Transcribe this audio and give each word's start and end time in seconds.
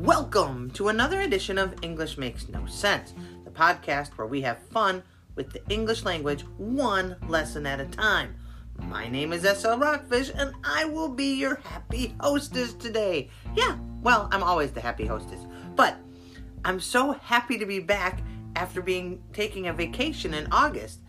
Welcome 0.00 0.70
to 0.70 0.88
another 0.88 1.20
edition 1.20 1.58
of 1.58 1.74
English 1.82 2.16
Makes 2.16 2.48
No 2.48 2.64
Sense, 2.64 3.12
the 3.44 3.50
podcast 3.50 4.16
where 4.16 4.26
we 4.26 4.40
have 4.40 4.58
fun 4.72 5.02
with 5.34 5.52
the 5.52 5.60
English 5.68 6.04
language 6.04 6.40
one 6.56 7.16
lesson 7.28 7.66
at 7.66 7.80
a 7.80 7.84
time. 7.84 8.34
My 8.78 9.08
name 9.08 9.34
is 9.34 9.42
SL 9.42 9.74
Rockfish, 9.74 10.30
and 10.34 10.54
I 10.64 10.86
will 10.86 11.10
be 11.10 11.34
your 11.34 11.56
happy 11.56 12.14
hostess 12.18 12.72
today. 12.72 13.28
Yeah, 13.54 13.76
well, 14.00 14.30
I'm 14.32 14.42
always 14.42 14.72
the 14.72 14.80
happy 14.80 15.04
hostess, 15.04 15.44
but 15.76 15.98
I'm 16.64 16.80
so 16.80 17.12
happy 17.12 17.58
to 17.58 17.66
be 17.66 17.78
back 17.78 18.22
after 18.56 18.80
being 18.80 19.22
taking 19.34 19.68
a 19.68 19.72
vacation 19.74 20.32
in 20.32 20.50
August. 20.50 21.00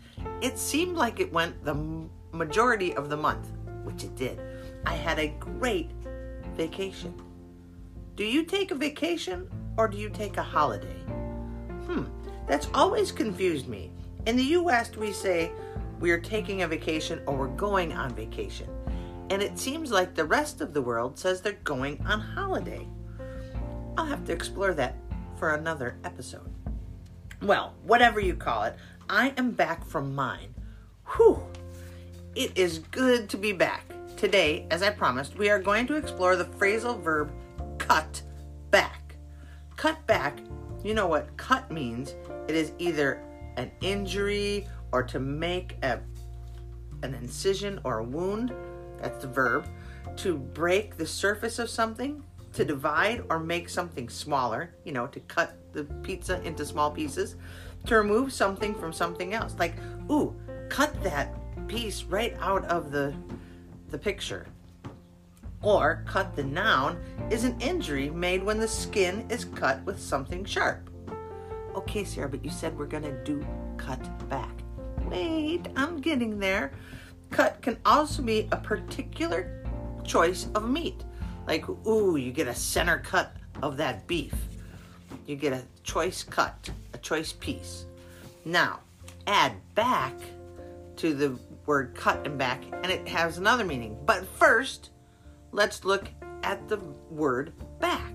It 0.42 0.58
seemed 0.58 0.98
like 0.98 1.18
it 1.18 1.32
went 1.32 1.64
the 1.64 2.08
majority 2.32 2.94
of 2.94 3.08
the 3.08 3.16
month, 3.16 3.52
which 3.84 4.04
it 4.04 4.14
did. 4.16 4.38
I 4.84 4.96
had 4.96 5.18
a 5.18 5.28
great 5.40 5.92
vacation. 6.54 7.14
Do 8.14 8.24
you 8.24 8.44
take 8.44 8.70
a 8.70 8.74
vacation 8.74 9.48
or 9.78 9.88
do 9.88 9.96
you 9.96 10.10
take 10.10 10.36
a 10.36 10.42
holiday? 10.42 10.98
Hmm, 11.86 12.04
that's 12.46 12.68
always 12.74 13.10
confused 13.10 13.68
me. 13.68 13.90
In 14.26 14.36
the 14.36 14.44
US, 14.60 14.94
we 14.94 15.12
say 15.12 15.50
we're 15.98 16.20
taking 16.20 16.60
a 16.60 16.68
vacation 16.68 17.22
or 17.26 17.34
we're 17.34 17.48
going 17.48 17.94
on 17.94 18.14
vacation. 18.14 18.68
And 19.30 19.42
it 19.42 19.58
seems 19.58 19.90
like 19.90 20.14
the 20.14 20.26
rest 20.26 20.60
of 20.60 20.74
the 20.74 20.82
world 20.82 21.18
says 21.18 21.40
they're 21.40 21.52
going 21.64 22.04
on 22.06 22.20
holiday. 22.20 22.86
I'll 23.96 24.04
have 24.04 24.26
to 24.26 24.32
explore 24.32 24.74
that 24.74 24.94
for 25.38 25.54
another 25.54 25.96
episode. 26.04 26.52
Well, 27.40 27.72
whatever 27.82 28.20
you 28.20 28.34
call 28.34 28.64
it, 28.64 28.76
I 29.08 29.32
am 29.38 29.52
back 29.52 29.86
from 29.86 30.14
mine. 30.14 30.54
Whew! 31.16 31.42
It 32.34 32.52
is 32.56 32.78
good 32.78 33.30
to 33.30 33.38
be 33.38 33.52
back. 33.52 33.86
Today, 34.18 34.66
as 34.70 34.82
I 34.82 34.90
promised, 34.90 35.38
we 35.38 35.48
are 35.48 35.58
going 35.58 35.86
to 35.86 35.96
explore 35.96 36.36
the 36.36 36.44
phrasal 36.44 37.00
verb 37.02 37.32
cut 37.92 38.22
back. 38.70 39.16
Cut 39.76 40.06
back, 40.06 40.38
you 40.82 40.94
know 40.94 41.06
what 41.06 41.36
cut 41.36 41.70
means? 41.70 42.14
It 42.48 42.54
is 42.54 42.72
either 42.78 43.22
an 43.58 43.70
injury 43.82 44.66
or 44.92 45.02
to 45.02 45.20
make 45.20 45.76
a 45.82 46.00
an 47.02 47.12
incision 47.14 47.78
or 47.84 47.98
a 47.98 48.04
wound. 48.04 48.54
That's 49.02 49.20
the 49.20 49.28
verb. 49.28 49.68
To 50.16 50.38
break 50.38 50.96
the 50.96 51.06
surface 51.06 51.58
of 51.58 51.68
something, 51.68 52.24
to 52.54 52.64
divide 52.64 53.24
or 53.28 53.38
make 53.38 53.68
something 53.68 54.08
smaller, 54.08 54.74
you 54.84 54.92
know, 54.92 55.06
to 55.08 55.20
cut 55.20 55.58
the 55.74 55.84
pizza 56.02 56.40
into 56.44 56.64
small 56.64 56.90
pieces, 56.90 57.36
to 57.86 57.96
remove 57.96 58.32
something 58.32 58.74
from 58.74 58.94
something 58.94 59.34
else. 59.34 59.54
Like, 59.58 59.74
ooh, 60.10 60.34
cut 60.70 60.94
that 61.02 61.34
piece 61.68 62.04
right 62.04 62.34
out 62.40 62.64
of 62.64 62.90
the 62.90 63.14
the 63.90 63.98
picture. 63.98 64.46
Or 65.62 66.04
cut 66.06 66.34
the 66.34 66.44
noun 66.44 67.00
is 67.30 67.44
an 67.44 67.60
injury 67.60 68.10
made 68.10 68.42
when 68.42 68.58
the 68.58 68.68
skin 68.68 69.26
is 69.30 69.44
cut 69.44 69.82
with 69.84 70.00
something 70.00 70.44
sharp. 70.44 70.90
Okay, 71.76 72.04
Sarah, 72.04 72.28
but 72.28 72.44
you 72.44 72.50
said 72.50 72.76
we're 72.76 72.86
going 72.86 73.04
to 73.04 73.24
do 73.24 73.44
cut 73.76 74.00
back. 74.28 74.52
Wait, 75.06 75.66
I'm 75.76 76.00
getting 76.00 76.38
there. 76.38 76.72
Cut 77.30 77.62
can 77.62 77.78
also 77.86 78.22
be 78.22 78.48
a 78.52 78.56
particular 78.56 79.64
choice 80.04 80.48
of 80.54 80.68
meat. 80.68 81.04
Like, 81.46 81.68
ooh, 81.86 82.16
you 82.16 82.32
get 82.32 82.48
a 82.48 82.54
center 82.54 82.98
cut 82.98 83.36
of 83.62 83.76
that 83.78 84.06
beef. 84.06 84.34
You 85.26 85.36
get 85.36 85.52
a 85.52 85.62
choice 85.82 86.22
cut, 86.22 86.70
a 86.92 86.98
choice 86.98 87.32
piece. 87.32 87.86
Now, 88.44 88.80
add 89.26 89.54
back 89.74 90.14
to 90.96 91.14
the 91.14 91.38
word 91.66 91.94
cut 91.94 92.26
and 92.26 92.36
back, 92.36 92.62
and 92.82 92.86
it 92.86 93.08
has 93.08 93.38
another 93.38 93.64
meaning. 93.64 93.98
But 94.04 94.26
first, 94.26 94.90
let's 95.52 95.84
look 95.84 96.08
at 96.42 96.68
the 96.68 96.78
word 97.10 97.52
back. 97.78 98.12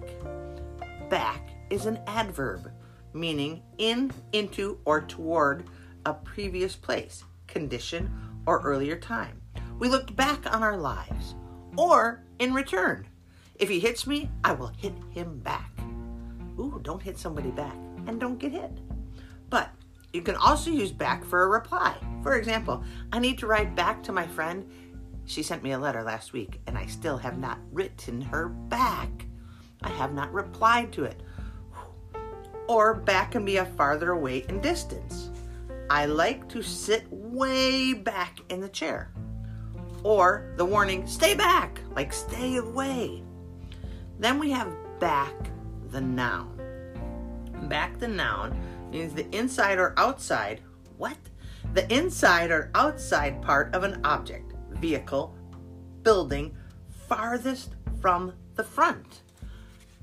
Back 1.09 1.49
is 1.69 1.85
an 1.85 1.99
adverb, 2.07 2.71
meaning 3.13 3.61
in, 3.77 4.11
into, 4.33 4.79
or 4.85 5.01
toward 5.01 5.65
a 6.05 6.13
previous 6.13 6.75
place, 6.75 7.23
condition, 7.47 8.11
or 8.45 8.59
earlier 8.61 8.97
time. 8.97 9.41
We 9.79 9.89
looked 9.89 10.15
back 10.15 10.51
on 10.53 10.63
our 10.63 10.77
lives, 10.77 11.35
or 11.77 12.23
in 12.39 12.53
return. 12.53 13.07
If 13.55 13.69
he 13.69 13.79
hits 13.79 14.07
me, 14.07 14.29
I 14.43 14.53
will 14.53 14.71
hit 14.77 14.93
him 15.11 15.39
back. 15.39 15.71
Ooh, 16.59 16.79
don't 16.83 17.01
hit 17.01 17.17
somebody 17.17 17.51
back 17.51 17.75
and 18.07 18.19
don't 18.19 18.39
get 18.39 18.51
hit. 18.51 18.71
But 19.49 19.69
you 20.13 20.21
can 20.21 20.35
also 20.35 20.71
use 20.71 20.91
back 20.91 21.23
for 21.23 21.43
a 21.43 21.47
reply. 21.47 21.95
For 22.23 22.37
example, 22.37 22.83
I 23.11 23.19
need 23.19 23.37
to 23.39 23.47
write 23.47 23.75
back 23.75 24.01
to 24.03 24.11
my 24.11 24.25
friend 24.25 24.69
she 25.27 25.43
sent 25.43 25.61
me 25.61 25.73
a 25.73 25.77
letter 25.77 26.03
last 26.03 26.31
week, 26.31 26.61
and 26.67 26.77
I 26.77 26.85
still 26.85 27.17
have 27.17 27.37
not 27.37 27.59
written 27.73 28.21
her 28.21 28.47
back. 28.47 29.25
I 29.83 29.89
have 29.89 30.13
not 30.13 30.33
replied 30.33 30.93
to 30.93 31.03
it. 31.03 31.21
Or 32.69 32.93
back 32.93 33.31
can 33.31 33.43
be 33.43 33.57
a 33.57 33.65
farther 33.65 34.11
away 34.11 34.45
in 34.47 34.61
distance. 34.61 35.29
I 35.89 36.05
like 36.05 36.47
to 36.49 36.61
sit 36.63 37.05
way 37.11 37.93
back 37.93 38.39
in 38.49 38.61
the 38.61 38.69
chair. 38.69 39.11
Or 40.03 40.53
the 40.55 40.65
warning, 40.65 41.05
stay 41.05 41.35
back, 41.35 41.81
like 41.93 42.13
stay 42.13 42.55
away. 42.55 43.21
Then 44.19 44.39
we 44.39 44.49
have 44.51 44.73
back 44.99 45.35
the 45.89 46.01
noun. 46.01 46.57
Back 47.63 47.99
the 47.99 48.07
noun 48.07 48.57
means 48.91 49.13
the 49.13 49.29
inside 49.35 49.77
or 49.77 49.93
outside. 49.97 50.61
What? 50.97 51.17
The 51.73 51.91
inside 51.93 52.49
or 52.49 52.71
outside 52.75 53.41
part 53.41 53.75
of 53.75 53.83
an 53.83 53.99
object 54.05 54.46
vehicle, 54.79 55.35
building 56.03 56.55
farthest 57.07 57.75
from 58.01 58.33
the 58.55 58.63
front. 58.63 59.21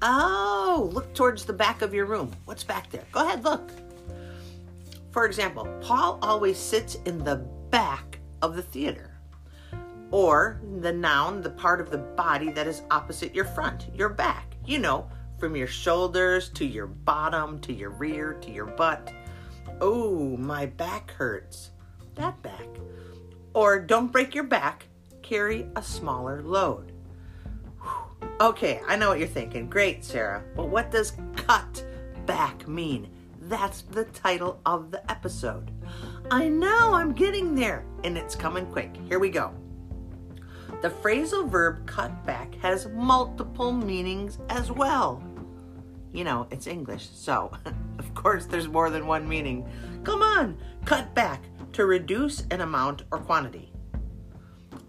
Oh, 0.03 0.91
look 0.93 1.15
towards 1.15 1.45
the 1.45 1.53
back 1.53 1.83
of 1.83 1.95
your 1.95 2.07
room. 2.07 2.31
What's 2.45 2.65
back 2.65 2.91
there? 2.91 3.05
Go 3.13 3.25
ahead, 3.25 3.45
look. 3.45 3.71
For 5.13 5.27
example, 5.27 5.67
Paul 5.81 6.19
always 6.23 6.59
sits 6.59 6.97
in 7.07 7.23
the 7.23 7.37
back 7.71 8.19
of 8.43 8.57
the 8.57 8.63
theater. 8.63 9.11
Or 10.11 10.61
the 10.81 10.93
noun, 10.93 11.41
the 11.41 11.51
part 11.51 11.81
of 11.81 11.91
the 11.91 11.99
body 11.99 12.53
that 12.53 12.67
is 12.67 12.83
opposite 12.91 13.35
your 13.35 13.45
front, 13.45 13.89
your 13.95 14.09
back. 14.09 14.55
You 14.67 14.79
know, 14.79 15.09
from 15.39 15.57
your 15.57 15.67
shoulders 15.67 16.49
to 16.51 16.65
your 16.65 16.87
bottom 16.87 17.59
to 17.61 17.73
your 17.73 17.91
rear 17.91 18.35
to 18.35 18.51
your 18.51 18.67
butt. 18.67 19.13
Oh, 19.81 20.37
my 20.37 20.67
back 20.67 21.11
hurts. 21.13 21.71
That 22.15 22.41
back. 22.43 22.69
Or 23.55 23.79
don't 23.79 24.11
break 24.11 24.35
your 24.35 24.45
back, 24.45 24.87
carry 25.23 25.67
a 25.77 25.83
smaller 25.83 26.43
load. 26.43 26.93
Whew. 27.81 28.29
Okay, 28.41 28.81
I 28.87 28.97
know 28.97 29.09
what 29.09 29.21
you're 29.21 29.29
thinking. 29.29 29.71
Great, 29.71 30.05
Sarah. 30.05 30.43
But 30.57 30.69
what 30.69 30.91
does 30.91 31.13
cut 31.37 31.85
back 32.27 32.67
mean? 32.67 33.09
That's 33.43 33.83
the 33.83 34.07
title 34.07 34.61
of 34.67 34.91
the 34.91 35.09
episode. 35.11 35.71
I 36.31 36.49
know, 36.49 36.95
I'm 36.95 37.13
getting 37.13 37.55
there, 37.55 37.85
and 38.03 38.19
it's 38.19 38.35
coming 38.35 38.67
quick. 38.67 38.97
Here 39.09 39.19
we 39.19 39.31
go. 39.31 39.53
The 40.83 40.91
phrasal 40.91 41.49
verb 41.49 41.87
cut 41.87 42.27
back 42.27 42.55
has 42.57 42.89
multiple 42.89 43.73
meanings 43.73 44.39
as 44.49 44.73
well. 44.73 45.23
You 46.13 46.25
know, 46.25 46.47
it's 46.51 46.67
English, 46.67 47.09
so 47.13 47.53
of 47.99 48.15
course 48.15 48.47
there's 48.47 48.69
more 48.69 48.91
than 48.91 49.07
one 49.07 49.29
meaning. 49.29 49.69
Come 50.05 50.23
on, 50.23 50.57
cut 50.85 51.15
back 51.15 51.43
to 51.75 51.87
reduce 51.87 52.47
an 52.53 52.61
amount 52.61 53.03
or 53.11 53.19
quantity. 53.19 53.73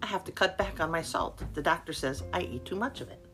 I 0.02 0.06
have 0.06 0.22
to 0.24 0.32
cut 0.32 0.56
back 0.56 0.80
on 0.80 0.90
my 0.90 1.02
salt. 1.02 1.42
The 1.52 1.62
doctor 1.62 1.92
says 1.92 2.22
I 2.32 2.42
eat 2.42 2.64
too 2.64 2.76
much 2.76 3.00
of 3.00 3.08
it. 3.08 3.26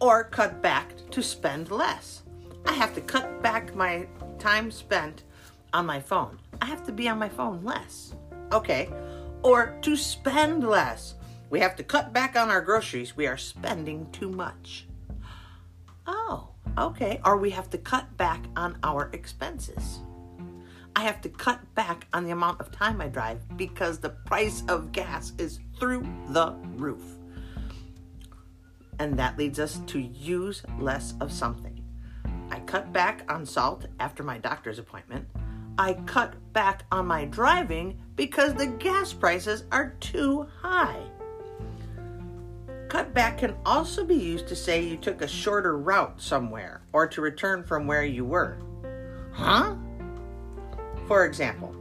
Or 0.00 0.24
cut 0.24 0.62
back 0.62 0.94
to 1.10 1.22
spend 1.22 1.70
less. 1.70 2.22
I 2.64 2.72
have 2.72 2.94
to 2.94 3.02
cut 3.02 3.42
back 3.42 3.74
my 3.76 4.08
time 4.38 4.70
spent 4.70 5.24
on 5.74 5.84
my 5.84 6.00
phone. 6.00 6.38
I 6.62 6.64
have 6.64 6.84
to 6.86 6.92
be 6.92 7.06
on 7.06 7.18
my 7.18 7.28
phone 7.28 7.62
less. 7.62 8.14
Okay. 8.50 8.88
Or 9.42 9.76
to 9.82 9.94
spend 9.94 10.66
less. 10.66 11.16
We 11.50 11.60
have 11.60 11.76
to 11.76 11.84
cut 11.84 12.14
back 12.14 12.34
on 12.34 12.48
our 12.48 12.62
groceries. 12.62 13.14
We 13.14 13.26
are 13.26 13.36
spending 13.36 14.10
too 14.10 14.30
much. 14.30 14.86
Oh, 16.06 16.48
okay. 16.78 17.20
Or 17.26 17.36
we 17.36 17.50
have 17.50 17.68
to 17.70 17.78
cut 17.78 18.16
back 18.16 18.46
on 18.56 18.78
our 18.82 19.10
expenses. 19.12 20.00
I 20.96 21.02
have 21.02 21.20
to 21.22 21.28
cut 21.28 21.60
back 21.74 22.06
on 22.12 22.24
the 22.24 22.30
amount 22.30 22.60
of 22.60 22.70
time 22.70 23.00
I 23.00 23.08
drive 23.08 23.40
because 23.56 23.98
the 23.98 24.10
price 24.10 24.62
of 24.68 24.92
gas 24.92 25.32
is 25.38 25.58
through 25.78 26.06
the 26.28 26.54
roof. 26.76 27.02
And 29.00 29.18
that 29.18 29.36
leads 29.36 29.58
us 29.58 29.80
to 29.86 29.98
use 29.98 30.62
less 30.78 31.14
of 31.20 31.32
something. 31.32 31.82
I 32.50 32.60
cut 32.60 32.92
back 32.92 33.24
on 33.28 33.44
salt 33.44 33.86
after 33.98 34.22
my 34.22 34.38
doctor's 34.38 34.78
appointment. 34.78 35.26
I 35.76 35.94
cut 36.06 36.34
back 36.52 36.84
on 36.92 37.06
my 37.06 37.24
driving 37.24 37.98
because 38.14 38.54
the 38.54 38.68
gas 38.68 39.12
prices 39.12 39.64
are 39.72 39.96
too 39.98 40.46
high. 40.60 41.02
Cut 42.88 43.12
back 43.12 43.38
can 43.38 43.56
also 43.66 44.04
be 44.04 44.14
used 44.14 44.46
to 44.46 44.54
say 44.54 44.80
you 44.84 44.96
took 44.96 45.20
a 45.20 45.26
shorter 45.26 45.76
route 45.76 46.22
somewhere 46.22 46.82
or 46.92 47.08
to 47.08 47.20
return 47.20 47.64
from 47.64 47.88
where 47.88 48.04
you 48.04 48.24
were. 48.24 48.58
Huh? 49.32 49.74
For 51.06 51.26
example, 51.26 51.74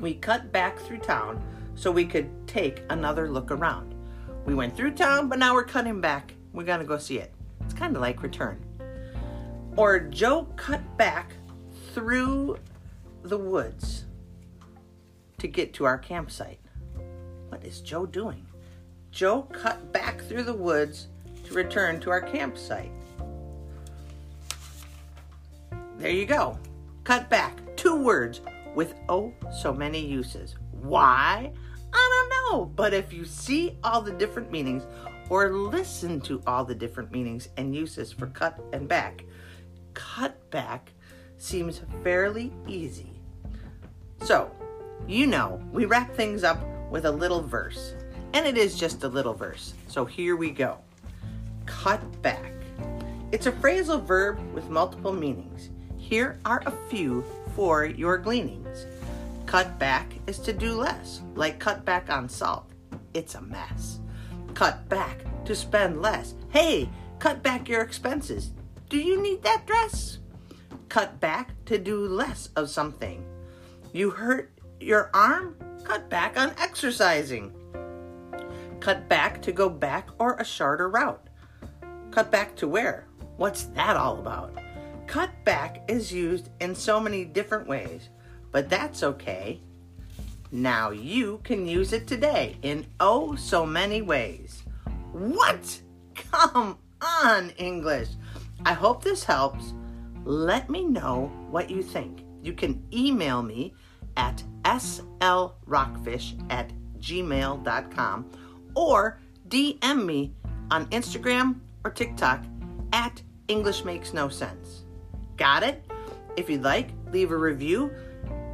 we 0.00 0.14
cut 0.14 0.50
back 0.50 0.78
through 0.78 0.98
town 0.98 1.42
so 1.76 1.90
we 1.90 2.04
could 2.04 2.28
take 2.48 2.82
another 2.90 3.30
look 3.30 3.50
around. 3.50 3.94
We 4.44 4.54
went 4.54 4.76
through 4.76 4.92
town, 4.92 5.28
but 5.28 5.38
now 5.38 5.54
we're 5.54 5.64
cutting 5.64 6.00
back. 6.00 6.34
We're 6.52 6.64
to 6.64 6.84
go 6.84 6.98
see 6.98 7.18
it. 7.18 7.32
It's 7.60 7.74
kind 7.74 7.94
of 7.94 8.02
like 8.02 8.22
return. 8.22 8.64
Or 9.76 9.98
Joe 9.98 10.46
cut 10.56 10.96
back 10.96 11.32
through 11.92 12.58
the 13.22 13.38
woods 13.38 14.04
to 15.38 15.48
get 15.48 15.72
to 15.74 15.84
our 15.84 15.98
campsite. 15.98 16.60
What 17.48 17.64
is 17.64 17.80
Joe 17.80 18.06
doing? 18.06 18.46
Joe 19.10 19.42
cut 19.52 19.92
back 19.92 20.20
through 20.22 20.42
the 20.42 20.54
woods 20.54 21.08
to 21.44 21.54
return 21.54 22.00
to 22.00 22.10
our 22.10 22.20
campsite. 22.20 22.90
There 25.98 26.10
you 26.10 26.26
go. 26.26 26.58
Cut 27.04 27.30
back. 27.30 27.63
Two 27.84 28.02
words 28.02 28.40
with 28.74 28.94
oh 29.10 29.34
so 29.52 29.70
many 29.70 30.00
uses. 30.00 30.54
Why? 30.70 31.52
I 31.92 32.26
don't 32.48 32.52
know. 32.52 32.64
But 32.64 32.94
if 32.94 33.12
you 33.12 33.26
see 33.26 33.76
all 33.84 34.00
the 34.00 34.10
different 34.10 34.50
meanings 34.50 34.86
or 35.28 35.50
listen 35.50 36.18
to 36.22 36.40
all 36.46 36.64
the 36.64 36.74
different 36.74 37.12
meanings 37.12 37.50
and 37.58 37.76
uses 37.76 38.10
for 38.10 38.28
cut 38.28 38.58
and 38.72 38.88
back, 38.88 39.26
cut 39.92 40.50
back 40.50 40.92
seems 41.36 41.82
fairly 42.02 42.54
easy. 42.66 43.20
So, 44.22 44.50
you 45.06 45.26
know, 45.26 45.62
we 45.70 45.84
wrap 45.84 46.14
things 46.14 46.42
up 46.42 46.64
with 46.90 47.04
a 47.04 47.12
little 47.12 47.42
verse. 47.42 47.92
And 48.32 48.46
it 48.46 48.56
is 48.56 48.78
just 48.78 49.04
a 49.04 49.08
little 49.08 49.34
verse. 49.34 49.74
So 49.88 50.06
here 50.06 50.36
we 50.36 50.52
go. 50.52 50.78
Cut 51.66 52.00
back. 52.22 52.54
It's 53.30 53.44
a 53.44 53.52
phrasal 53.52 54.02
verb 54.02 54.40
with 54.54 54.70
multiple 54.70 55.12
meanings. 55.12 55.68
Here 55.98 56.38
are 56.46 56.62
a 56.64 56.72
few 56.88 57.22
for 57.54 57.84
your 57.84 58.18
gleanings. 58.18 58.86
Cut 59.46 59.78
back 59.78 60.12
is 60.26 60.38
to 60.40 60.52
do 60.52 60.72
less, 60.72 61.20
like 61.34 61.58
cut 61.58 61.84
back 61.84 62.10
on 62.10 62.28
salt. 62.28 62.66
It's 63.12 63.34
a 63.34 63.40
mess. 63.40 64.00
Cut 64.54 64.88
back 64.88 65.24
to 65.44 65.54
spend 65.54 66.02
less. 66.02 66.34
Hey, 66.50 66.88
cut 67.18 67.42
back 67.42 67.68
your 67.68 67.82
expenses. 67.82 68.50
Do 68.88 68.98
you 68.98 69.20
need 69.20 69.42
that 69.42 69.66
dress? 69.66 70.18
Cut 70.88 71.20
back 71.20 71.52
to 71.66 71.78
do 71.78 72.06
less 72.06 72.48
of 72.56 72.70
something. 72.70 73.24
You 73.92 74.10
hurt 74.10 74.52
your 74.80 75.10
arm? 75.14 75.56
Cut 75.84 76.08
back 76.08 76.38
on 76.38 76.54
exercising. 76.58 77.52
Cut 78.80 79.08
back 79.08 79.40
to 79.42 79.52
go 79.52 79.68
back 79.68 80.08
or 80.18 80.34
a 80.34 80.44
shorter 80.44 80.88
route. 80.88 81.28
Cut 82.10 82.30
back 82.30 82.56
to 82.56 82.68
where? 82.68 83.06
What's 83.36 83.64
that 83.74 83.96
all 83.96 84.18
about? 84.18 84.58
Cut 85.06 85.30
back 85.44 85.82
is 85.88 86.12
used 86.12 86.50
in 86.60 86.74
so 86.74 86.98
many 86.98 87.24
different 87.24 87.66
ways, 87.66 88.08
but 88.50 88.68
that's 88.68 89.02
okay. 89.02 89.60
Now 90.50 90.90
you 90.90 91.40
can 91.44 91.66
use 91.66 91.92
it 91.92 92.06
today 92.06 92.56
in 92.62 92.86
oh 93.00 93.34
so 93.34 93.66
many 93.66 94.02
ways. 94.02 94.62
What? 95.12 95.80
Come 96.14 96.78
on, 97.00 97.50
English. 97.50 98.08
I 98.64 98.72
hope 98.72 99.02
this 99.02 99.24
helps. 99.24 99.74
Let 100.24 100.70
me 100.70 100.84
know 100.84 101.30
what 101.50 101.70
you 101.70 101.82
think. 101.82 102.24
You 102.42 102.52
can 102.52 102.82
email 102.92 103.42
me 103.42 103.74
at 104.16 104.42
slrockfish 104.64 106.34
at 106.50 106.72
gmail.com 106.98 108.30
or 108.74 109.20
DM 109.48 110.04
me 110.04 110.32
on 110.70 110.86
Instagram 110.86 111.60
or 111.84 111.90
TikTok 111.90 112.44
at 112.92 113.22
English 113.48 113.84
Makes 113.84 114.14
No 114.14 114.28
Sense. 114.28 114.83
Got 115.36 115.62
it? 115.62 115.84
If 116.36 116.48
you'd 116.50 116.62
like, 116.62 116.90
leave 117.12 117.30
a 117.30 117.36
review 117.36 117.90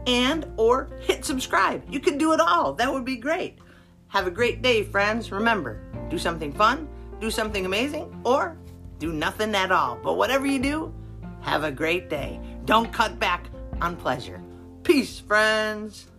and 0.06 0.46
or 0.56 0.88
hit 1.00 1.24
subscribe. 1.24 1.82
You 1.88 2.00
can 2.00 2.18
do 2.18 2.32
it 2.32 2.40
all. 2.40 2.74
That 2.74 2.92
would 2.92 3.04
be 3.04 3.16
great. 3.16 3.58
Have 4.08 4.26
a 4.26 4.30
great 4.30 4.62
day, 4.62 4.82
friends. 4.82 5.30
Remember, 5.30 5.80
do 6.08 6.18
something 6.18 6.52
fun, 6.52 6.88
do 7.20 7.30
something 7.30 7.64
amazing, 7.64 8.20
or 8.24 8.56
do 8.98 9.12
nothing 9.12 9.54
at 9.54 9.70
all. 9.70 9.98
But 10.02 10.16
whatever 10.16 10.46
you 10.46 10.58
do, 10.58 10.94
have 11.42 11.64
a 11.64 11.70
great 11.70 12.10
day. 12.10 12.40
Don't 12.64 12.92
cut 12.92 13.18
back 13.18 13.48
on 13.80 13.96
pleasure. 13.96 14.42
Peace, 14.82 15.20
friends. 15.20 16.09